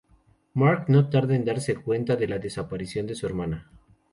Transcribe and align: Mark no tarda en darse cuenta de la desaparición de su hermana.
Mark 0.55 0.85
no 0.89 1.11
tarda 1.11 1.35
en 1.35 1.45
darse 1.45 1.75
cuenta 1.75 2.15
de 2.15 2.27
la 2.27 2.39
desaparición 2.39 3.05
de 3.05 3.13
su 3.13 3.27
hermana. 3.27 3.69